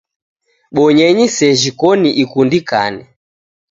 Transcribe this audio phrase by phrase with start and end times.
[0.75, 3.03] Bonyenyi sejhi koni ikundikane.